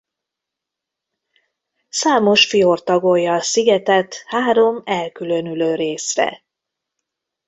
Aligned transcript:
Számos 1.89 2.45
fjord 2.45 2.83
tagolja 2.83 3.33
a 3.33 3.41
szigetet 3.41 4.15
három 4.25 4.81
elkülönülő 4.85 5.75
részre. 5.75 6.43